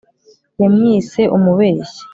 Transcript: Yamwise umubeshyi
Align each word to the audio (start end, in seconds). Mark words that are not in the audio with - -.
Yamwise 0.61 1.21
umubeshyi 1.35 2.01